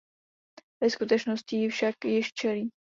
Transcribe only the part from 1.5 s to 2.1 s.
jí však